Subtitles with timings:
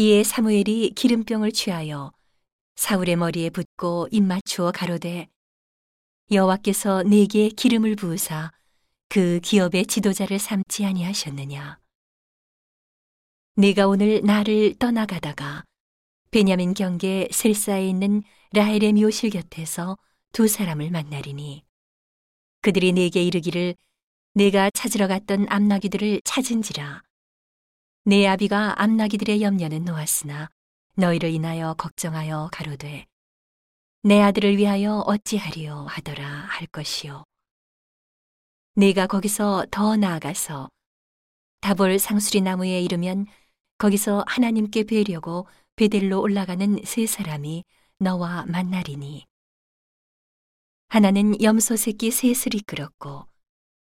[0.00, 2.10] 이에 사무엘이 기름병을 취하여
[2.76, 5.28] 사울의 머리에 붓고 입 맞추어 가로되
[6.32, 8.50] 여호와께서 내게 기름을 부으사
[9.10, 11.78] 그 기업의 지도자를 삼지 아니하셨느냐?
[13.56, 15.64] 네가 오늘 나를 떠나가다가
[16.30, 18.22] 베냐민 경계 셀사에 있는
[18.54, 19.98] 라헬의 묘실 곁에서
[20.32, 21.62] 두 사람을 만나리니
[22.62, 23.74] 그들이 내게 이르기를
[24.32, 27.02] 내가 찾으러 갔던 암나귀들을 찾은지라
[28.04, 30.48] 내 아비가 암나귀들의 염려는 놓았으나
[30.96, 33.06] 너희를 인하여 걱정하여 가로되
[34.02, 37.24] 내 아들을 위하여 어찌하리요 하더라 할 것이요.
[38.74, 40.70] 내가 거기서 더 나아가서
[41.60, 43.26] 다볼 상수리 나무에 이르면
[43.76, 47.64] 거기서 하나님께 뵈려고 베델로 올라가는 세 사람이
[47.98, 49.26] 너와 만나리니.
[50.88, 53.26] 하나는 염소 새끼 셋을 이끌었고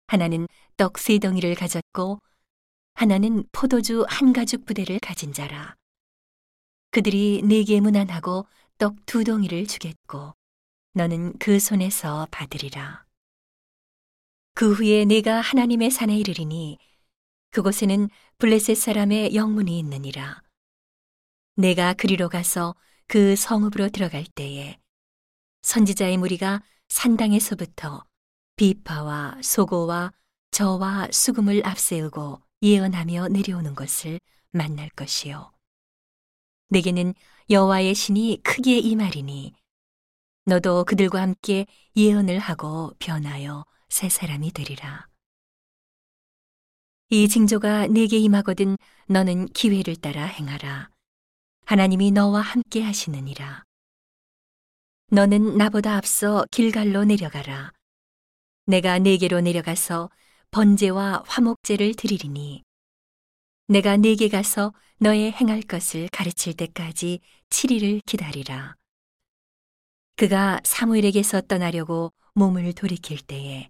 [0.06, 2.20] 하나는 떡 세 덩이를 가졌고
[2.98, 5.76] 하나는 포도주 한 가죽 부대를 가진 자라.
[6.90, 10.34] 그들이 네게 무난하고 떡두 덩이를 주겠고
[10.94, 13.04] 너는 그 손에서 받으리라.
[14.54, 16.78] 그 후에 내가 하나님의 산에 이르리니
[17.50, 20.42] 그곳에는 블레셋 사람의 영문이 있느니라.
[21.54, 22.74] 내가 그리로 가서
[23.06, 24.76] 그 성읍으로 들어갈 때에
[25.62, 28.04] 선지자의 무리가 산당에서부터
[28.56, 30.12] 비파와 소고와
[30.50, 34.20] 저와 수금을 앞세우고 예언하며 내려오는 것을
[34.50, 35.52] 만날 것이요.
[36.70, 37.14] 내게는
[37.50, 39.54] 여호와의 신이 크게 임하리니
[40.44, 45.08] 너도 그들과 함께 예언을 하고 변하여 새 사람이 되리라.
[47.10, 50.90] 이 징조가 내게 임하거든 너는 기회를 따라 행하라.
[51.64, 53.64] 하나님이 너와 함께 하시느니라.
[55.10, 57.72] 너는 나보다 앞서 길갈로 내려가라.
[58.66, 60.10] 내가 네게로 내려가서
[60.50, 62.62] 번제와 화목제를 드리리니
[63.66, 67.20] 내가 네게 가서 너의 행할 것을 가르칠 때까지
[67.50, 68.74] 7일을 기다리라.
[70.16, 73.68] 그가 사무엘에게서 떠나려고 몸을 돌이킬 때에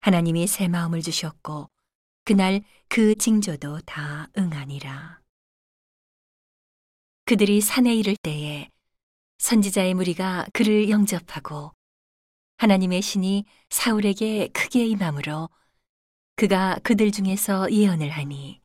[0.00, 1.68] 하나님이 새 마음을 주셨고
[2.24, 5.20] 그날 그 징조도 다 응하니라.
[7.24, 8.70] 그들이 산에 이를 때에
[9.38, 11.72] 선지자의 무리가 그를 영접하고
[12.58, 15.50] 하나님의 신이 사울에게 크게 임함으로
[16.36, 18.60] 그가 그들 중에서 예언을 하니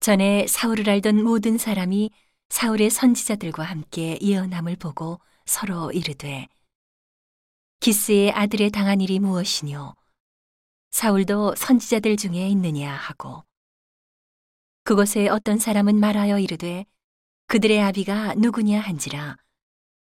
[0.00, 2.10] 전에 사울을 알던 모든 사람이
[2.48, 6.48] 사울의 선지자들과 함께 예언함을 보고 서로 이르되
[7.80, 9.94] 기스의 아들의 당한 일이 무엇이뇨?
[10.90, 12.94] 사울도 선지자들 중에 있느냐?
[12.94, 13.44] 하고.
[14.84, 16.86] 그곳에 어떤 사람은 말하여 이르되
[17.48, 18.80] 그들의 아비가 누구냐?
[18.80, 19.36] 한지라.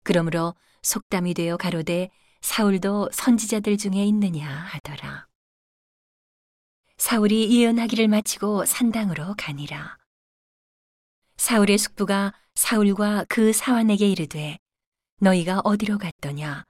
[0.04, 2.08] 그러므로 속담이 되어 가로되
[2.40, 4.48] 사울도 선지자들 중에 있느냐?
[4.48, 5.27] 하더라.
[6.98, 9.96] 사울이 예언하기를 마치고 산당으로 가니라.
[11.36, 14.58] 사울의 숙부가 사울과 그 사환에게 이르되
[15.20, 16.64] 너희가 어디로 갔더냐?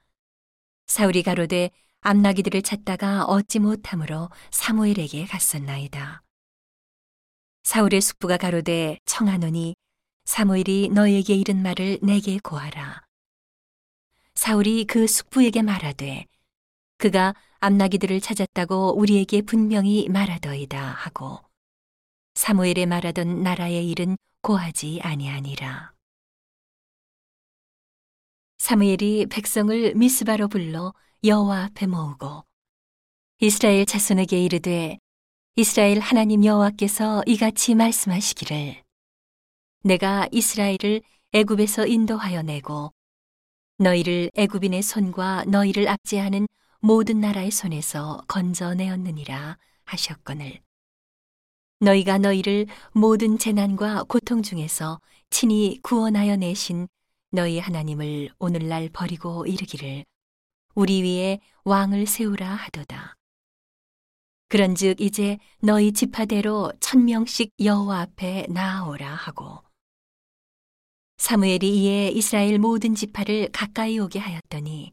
[0.87, 6.22] 사울이 가로되 암나기들을 찾다가 얻지 못함으로 사무엘에게 갔었나이다.
[7.62, 9.75] 사울의 숙부가 가로되 청하노니
[10.27, 13.03] 사무엘이 너에게 이른 말을 내게 고하라.
[14.34, 16.27] 사울이 그 숙부에게 말하되
[16.98, 21.38] 그가 암나기들을 찾았다고 우리에게 분명히 말하더이다 하고
[22.34, 25.92] 사무엘의 말하던 나라의 일은 고하지 아니하니라.
[28.59, 30.92] 사무엘이 백성을 미스바로 불러
[31.22, 32.44] 여호와 앞에 모으고
[33.41, 34.98] 이스라엘 자손에게 이르되
[35.54, 38.82] 이스라엘 하나님 여호와께서 이같이 말씀하시기를
[39.84, 42.92] 내가 이스라엘을 애굽에서 인도하여 내고
[43.78, 46.48] 너희를 애굽인의 손과 너희를 압제하는
[46.81, 50.61] 모든 나라의 손에서 건져내었느니라 하셨거늘
[51.81, 55.00] 너희가 너희를 모든 재난과 고통 중에서
[55.31, 56.89] 친히 구원하여 내신
[57.31, 60.05] 너희 하나님을 오늘날 버리고 이르기를
[60.75, 63.16] 우리 위에 왕을 세우라 하도다.
[64.49, 69.63] 그런즉 이제 너희 지파대로 천 명씩 여호와 앞에 나아오라 하고
[71.19, 74.92] 사무엘이 이에 이스라엘 모든 지파를 가까이 오게 하였더니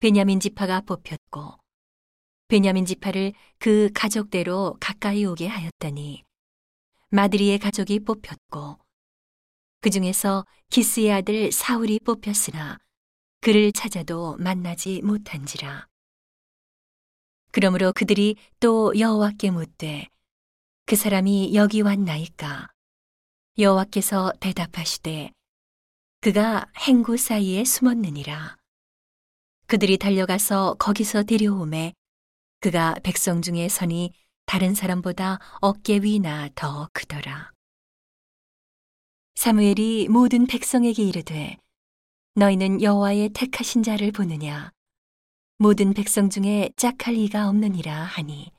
[0.00, 1.58] 베냐민 지파가 뽑혔고
[2.48, 6.22] 베냐민 지파를 그 가족대로 가까이 오게 하였더니
[7.08, 8.78] 마드리의 가족이 뽑혔고
[9.80, 12.78] 그 중에서 기스의 아들 사울이 뽑혔으나
[13.40, 15.86] 그를 찾아도 만나지 못한지라.
[17.52, 20.08] 그러므로 그들이 또 여호와께 묻되
[20.84, 22.68] 그 사람이 여기 왔나이까?
[23.58, 25.30] 여호와께서 대답하시되
[26.20, 28.56] 그가 행구 사이에 숨었느니라.
[29.66, 31.92] 그들이 달려가서 거기서 데려오매
[32.60, 34.12] 그가 백성 중에 선이
[34.46, 37.50] 다른 사람보다 어깨 위나 더 크더라.
[39.34, 41.56] 사무엘이 모든 백성에게 이르되
[42.36, 44.70] 너희는 여호와의 택하신 자를 보느냐
[45.58, 48.52] 모든 백성 중에 짝할 이가 없느니라 하니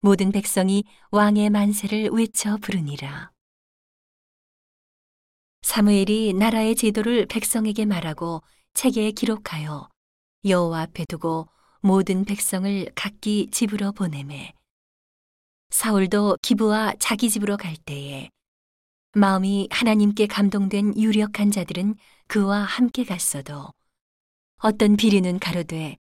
[0.00, 3.32] 모든 백성이 왕의 만세를 외쳐 부르니라
[5.62, 8.42] 사무엘이 나라의 제도를 백성에게 말하고
[8.74, 9.88] 책에 기록하여
[10.48, 11.48] 여호와 앞에 두고
[11.80, 14.52] 모든 백성을 각기 집으로 보내매
[15.70, 18.30] 사울도 기부와 자기 집으로 갈 때에
[19.12, 21.96] 마음이 하나님께 감동된 유력한 자들은
[22.26, 23.68] 그와 함께 갔어도
[24.58, 25.96] 어떤 비리는 가로되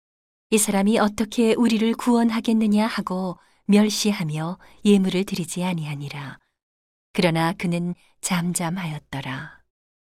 [0.50, 6.38] 이 사람이 어떻게 우리를 구원하겠느냐 하고 멸시하며 예물을 드리지 아니하니라.
[7.12, 9.63] 그러나 그는 잠잠하였더라.